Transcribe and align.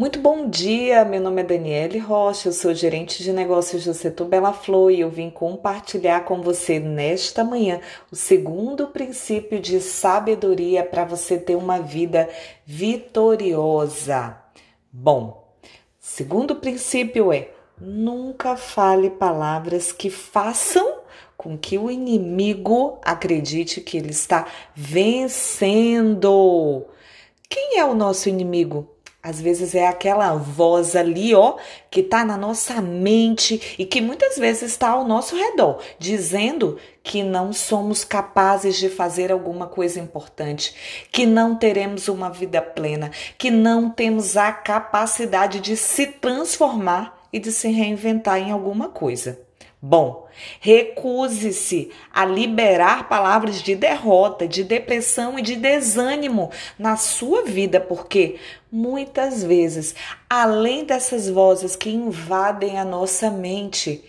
Muito 0.00 0.18
bom 0.18 0.48
dia, 0.48 1.04
meu 1.04 1.20
nome 1.20 1.42
é 1.42 1.44
Daniele 1.44 1.98
Rocha, 1.98 2.48
eu 2.48 2.54
sou 2.54 2.72
gerente 2.72 3.22
de 3.22 3.34
negócios 3.34 3.84
do 3.84 3.92
setor 3.92 4.28
Bela 4.28 4.50
Flor 4.50 4.90
e 4.90 5.00
eu 5.00 5.10
vim 5.10 5.28
compartilhar 5.28 6.24
com 6.24 6.40
você 6.40 6.80
nesta 6.80 7.44
manhã 7.44 7.82
o 8.10 8.16
segundo 8.16 8.86
princípio 8.86 9.60
de 9.60 9.78
sabedoria 9.78 10.82
para 10.82 11.04
você 11.04 11.36
ter 11.36 11.54
uma 11.54 11.80
vida 11.80 12.30
vitoriosa. 12.64 14.38
Bom, 14.90 15.54
segundo 15.98 16.56
princípio 16.56 17.30
é 17.30 17.50
nunca 17.78 18.56
fale 18.56 19.10
palavras 19.10 19.92
que 19.92 20.08
façam 20.08 21.00
com 21.36 21.58
que 21.58 21.76
o 21.76 21.90
inimigo 21.90 22.98
acredite 23.04 23.82
que 23.82 23.98
ele 23.98 24.12
está 24.12 24.46
vencendo. 24.74 26.06
Quem 27.50 27.78
é 27.78 27.84
o 27.84 27.94
nosso 27.94 28.30
inimigo? 28.30 28.88
Às 29.22 29.38
vezes 29.38 29.74
é 29.74 29.86
aquela 29.86 30.34
voz 30.34 30.96
ali, 30.96 31.34
ó, 31.34 31.56
que 31.90 32.02
tá 32.02 32.24
na 32.24 32.38
nossa 32.38 32.80
mente 32.80 33.76
e 33.78 33.84
que 33.84 34.00
muitas 34.00 34.38
vezes 34.38 34.62
está 34.72 34.90
ao 34.90 35.06
nosso 35.06 35.36
redor, 35.36 35.78
dizendo 35.98 36.78
que 37.02 37.22
não 37.22 37.52
somos 37.52 38.02
capazes 38.02 38.76
de 38.76 38.88
fazer 38.88 39.30
alguma 39.30 39.66
coisa 39.66 40.00
importante, 40.00 40.74
que 41.12 41.26
não 41.26 41.54
teremos 41.54 42.08
uma 42.08 42.30
vida 42.30 42.62
plena, 42.62 43.10
que 43.36 43.50
não 43.50 43.90
temos 43.90 44.38
a 44.38 44.52
capacidade 44.52 45.60
de 45.60 45.76
se 45.76 46.06
transformar 46.06 47.20
e 47.30 47.38
de 47.38 47.52
se 47.52 47.68
reinventar 47.68 48.38
em 48.38 48.50
alguma 48.50 48.88
coisa. 48.88 49.49
Bom, 49.82 50.28
recuse-se 50.60 51.90
a 52.12 52.26
liberar 52.26 53.08
palavras 53.08 53.62
de 53.62 53.74
derrota, 53.74 54.46
de 54.46 54.62
depressão 54.62 55.38
e 55.38 55.42
de 55.42 55.56
desânimo 55.56 56.50
na 56.78 56.98
sua 56.98 57.44
vida, 57.44 57.80
porque 57.80 58.38
muitas 58.70 59.42
vezes, 59.42 59.94
além 60.28 60.84
dessas 60.84 61.30
vozes 61.30 61.76
que 61.76 61.88
invadem 61.88 62.78
a 62.78 62.84
nossa 62.84 63.30
mente, 63.30 64.04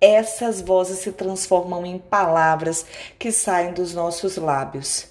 essas 0.00 0.62
vozes 0.62 1.00
se 1.00 1.12
transformam 1.12 1.84
em 1.84 1.98
palavras 1.98 2.86
que 3.18 3.30
saem 3.30 3.74
dos 3.74 3.92
nossos 3.92 4.38
lábios. 4.38 5.06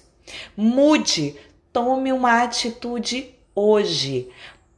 Mude, 0.56 1.36
tome 1.72 2.12
uma 2.12 2.42
atitude 2.42 3.32
hoje. 3.54 4.28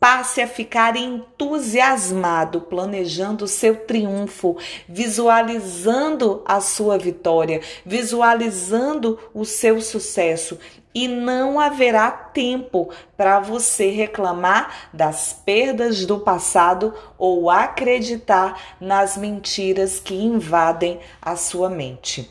Passe 0.03 0.41
a 0.41 0.49
ficar 0.49 0.97
entusiasmado, 0.97 2.63
planejando 2.63 3.45
o 3.45 3.49
seu 3.49 3.87
triunfo, 3.87 4.57
visualizando 4.89 6.43
a 6.45 6.61
sua 6.61 6.99
vitória, 6.99 7.61
visualizando 7.87 9.17
o 9.33 9.45
seu 9.45 9.81
sucesso. 9.81 10.59
E 10.93 11.07
não 11.07 11.61
haverá 11.61 12.11
tempo 12.11 12.91
para 13.17 13.39
você 13.39 13.91
reclamar 13.91 14.91
das 14.93 15.41
perdas 15.45 16.05
do 16.05 16.19
passado 16.19 16.93
ou 17.17 17.49
acreditar 17.49 18.61
nas 18.81 19.17
mentiras 19.17 20.01
que 20.01 20.17
invadem 20.17 20.99
a 21.23 21.37
sua 21.37 21.71
mente. 21.71 22.29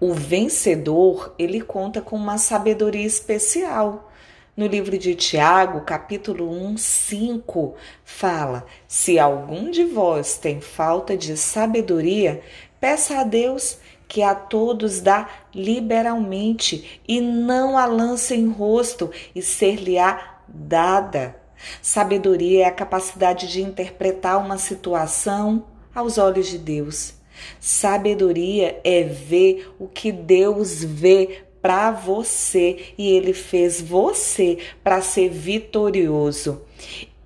O 0.00 0.12
vencedor, 0.12 1.36
ele 1.38 1.60
conta 1.60 2.02
com 2.02 2.16
uma 2.16 2.36
sabedoria 2.36 3.06
especial 3.06 4.10
no 4.56 4.66
livro 4.66 4.96
de 4.96 5.14
Tiago, 5.14 5.80
capítulo 5.80 6.48
1, 6.48 6.76
5, 6.76 7.74
fala: 8.04 8.64
Se 8.86 9.18
algum 9.18 9.70
de 9.70 9.84
vós 9.84 10.36
tem 10.36 10.60
falta 10.60 11.16
de 11.16 11.36
sabedoria, 11.36 12.40
peça 12.80 13.18
a 13.18 13.24
Deus 13.24 13.78
que 14.06 14.22
a 14.22 14.34
todos 14.34 15.00
dá 15.00 15.28
liberalmente 15.52 17.00
e 17.08 17.20
não 17.20 17.76
a 17.76 17.84
lança 17.86 18.34
em 18.34 18.48
rosto 18.48 19.10
e 19.34 19.42
ser-lhe-á 19.42 20.38
dada. 20.46 21.36
Sabedoria 21.82 22.64
é 22.64 22.66
a 22.66 22.72
capacidade 22.72 23.50
de 23.50 23.62
interpretar 23.62 24.38
uma 24.38 24.58
situação 24.58 25.64
aos 25.94 26.18
olhos 26.18 26.46
de 26.46 26.58
Deus. 26.58 27.14
Sabedoria 27.58 28.80
é 28.84 29.02
ver 29.02 29.74
o 29.78 29.88
que 29.88 30.12
Deus 30.12 30.84
vê 30.84 31.44
para 31.64 31.90
você 31.90 32.92
e 32.98 33.08
ele 33.08 33.32
fez 33.32 33.80
você 33.80 34.58
para 34.82 35.00
ser 35.00 35.30
vitorioso. 35.30 36.60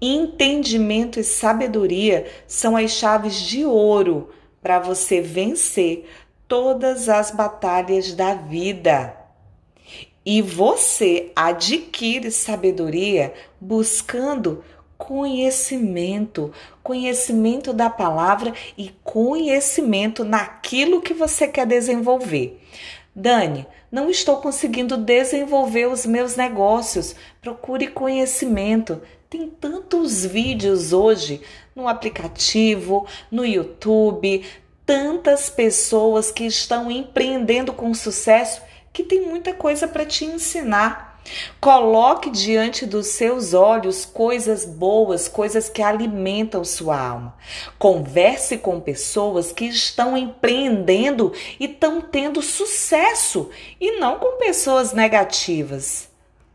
Entendimento 0.00 1.18
e 1.18 1.24
sabedoria 1.24 2.24
são 2.46 2.76
as 2.76 2.92
chaves 2.92 3.34
de 3.34 3.64
ouro 3.64 4.30
para 4.62 4.78
você 4.78 5.20
vencer 5.20 6.08
todas 6.46 7.08
as 7.08 7.32
batalhas 7.32 8.14
da 8.14 8.34
vida. 8.34 9.12
E 10.24 10.40
você 10.40 11.32
adquire 11.34 12.30
sabedoria 12.30 13.34
buscando 13.60 14.62
conhecimento, 14.96 16.52
conhecimento 16.80 17.72
da 17.72 17.90
palavra 17.90 18.52
e 18.76 18.90
conhecimento 19.02 20.24
naquilo 20.24 21.00
que 21.00 21.14
você 21.14 21.48
quer 21.48 21.66
desenvolver. 21.66 22.60
Dani, 23.18 23.66
não 23.90 24.08
estou 24.08 24.36
conseguindo 24.36 24.96
desenvolver 24.96 25.88
os 25.88 26.06
meus 26.06 26.36
negócios. 26.36 27.16
Procure 27.42 27.88
conhecimento. 27.88 29.02
Tem 29.28 29.48
tantos 29.48 30.24
vídeos 30.24 30.92
hoje 30.92 31.42
no 31.74 31.88
aplicativo, 31.88 33.08
no 33.28 33.44
YouTube, 33.44 34.46
tantas 34.86 35.50
pessoas 35.50 36.30
que 36.30 36.44
estão 36.44 36.90
empreendendo 36.92 37.72
com 37.72 37.92
sucesso 37.92 38.62
que 38.92 39.02
tem 39.02 39.20
muita 39.22 39.52
coisa 39.52 39.88
para 39.88 40.06
te 40.06 40.24
ensinar. 40.24 41.07
Coloque 41.60 42.30
diante 42.30 42.86
dos 42.86 43.08
seus 43.08 43.54
olhos 43.54 44.04
coisas 44.04 44.64
boas, 44.64 45.28
coisas 45.28 45.68
que 45.68 45.82
alimentam 45.82 46.64
sua 46.64 47.00
alma. 47.00 47.36
Converse 47.78 48.58
com 48.58 48.80
pessoas 48.80 49.52
que 49.52 49.66
estão 49.66 50.16
empreendendo 50.16 51.32
e 51.58 51.66
estão 51.66 52.00
tendo 52.00 52.42
sucesso 52.42 53.50
e 53.80 53.98
não 53.98 54.18
com 54.18 54.38
pessoas 54.38 54.92
negativas. 54.92 56.08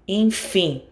Enfim, 0.08 0.84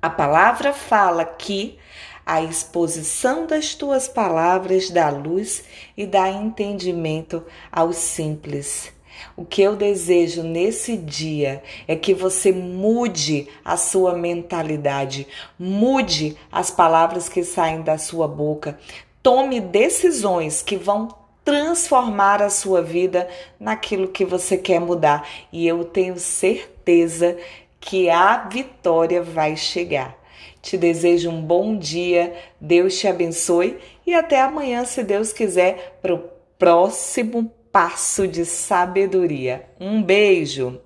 a 0.00 0.10
palavra 0.10 0.72
fala 0.72 1.24
que 1.24 1.78
a 2.24 2.42
exposição 2.42 3.46
das 3.46 3.74
tuas 3.74 4.06
palavras 4.06 4.90
dá 4.90 5.08
luz 5.08 5.64
e 5.96 6.06
dá 6.06 6.28
entendimento 6.28 7.42
aos 7.72 7.96
simples. 7.96 8.92
O 9.36 9.44
que 9.44 9.62
eu 9.62 9.76
desejo 9.76 10.42
nesse 10.42 10.96
dia 10.96 11.62
é 11.86 11.94
que 11.96 12.14
você 12.14 12.52
mude 12.52 13.48
a 13.64 13.76
sua 13.76 14.14
mentalidade, 14.14 15.26
mude 15.58 16.36
as 16.50 16.70
palavras 16.70 17.28
que 17.28 17.44
saem 17.44 17.82
da 17.82 17.98
sua 17.98 18.26
boca, 18.26 18.78
tome 19.22 19.60
decisões 19.60 20.62
que 20.62 20.76
vão 20.76 21.08
transformar 21.44 22.42
a 22.42 22.50
sua 22.50 22.82
vida 22.82 23.26
naquilo 23.58 24.08
que 24.08 24.24
você 24.24 24.58
quer 24.58 24.80
mudar. 24.80 25.26
E 25.50 25.66
eu 25.66 25.84
tenho 25.84 26.18
certeza 26.18 27.38
que 27.80 28.10
a 28.10 28.36
vitória 28.48 29.22
vai 29.22 29.56
chegar. 29.56 30.14
Te 30.60 30.76
desejo 30.76 31.30
um 31.30 31.40
bom 31.40 31.76
dia, 31.76 32.34
Deus 32.60 32.98
te 32.98 33.06
abençoe 33.06 33.78
e 34.06 34.12
até 34.12 34.40
amanhã, 34.40 34.84
se 34.84 35.02
Deus 35.02 35.32
quiser, 35.32 35.98
para 36.02 36.14
o 36.14 36.24
próximo 36.58 37.50
passo 37.78 38.26
de 38.26 38.44
sabedoria. 38.44 39.66
Um 39.78 40.02
beijo! 40.02 40.80